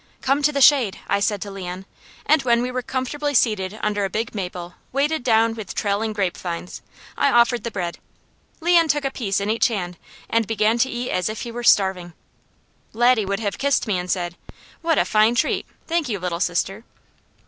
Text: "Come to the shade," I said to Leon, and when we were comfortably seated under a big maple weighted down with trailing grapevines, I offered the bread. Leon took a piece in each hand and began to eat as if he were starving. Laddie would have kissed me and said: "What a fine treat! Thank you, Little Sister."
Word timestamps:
"Come 0.23 0.41
to 0.41 0.51
the 0.51 0.61
shade," 0.61 0.97
I 1.07 1.19
said 1.19 1.43
to 1.43 1.51
Leon, 1.51 1.85
and 2.25 2.41
when 2.41 2.63
we 2.63 2.71
were 2.71 2.81
comfortably 2.81 3.35
seated 3.35 3.77
under 3.83 4.03
a 4.03 4.09
big 4.09 4.33
maple 4.33 4.73
weighted 4.91 5.23
down 5.23 5.53
with 5.53 5.75
trailing 5.75 6.11
grapevines, 6.11 6.81
I 7.15 7.31
offered 7.31 7.63
the 7.63 7.69
bread. 7.69 7.99
Leon 8.61 8.87
took 8.87 9.05
a 9.05 9.11
piece 9.11 9.39
in 9.39 9.51
each 9.51 9.67
hand 9.67 9.99
and 10.27 10.47
began 10.47 10.79
to 10.79 10.89
eat 10.89 11.11
as 11.11 11.29
if 11.29 11.41
he 11.41 11.51
were 11.51 11.63
starving. 11.63 12.13
Laddie 12.93 13.27
would 13.27 13.41
have 13.41 13.59
kissed 13.59 13.85
me 13.85 13.99
and 13.99 14.09
said: 14.09 14.35
"What 14.81 14.97
a 14.97 15.05
fine 15.05 15.35
treat! 15.35 15.67
Thank 15.85 16.09
you, 16.09 16.17
Little 16.17 16.39
Sister." 16.39 16.83